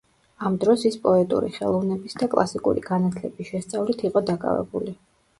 [0.47, 4.95] ამ დროს ის პოეტური ხელოვნების და კლასიკური განათლების შესწავლით იყო დაკავებული.